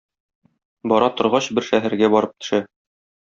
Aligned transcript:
Бара 0.93 1.09
торгач, 1.19 1.49
бер 1.59 1.67
шәһәргә 1.67 2.09
барып 2.17 2.35
төшә. 2.39 2.61